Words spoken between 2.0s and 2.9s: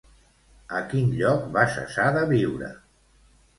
de viure?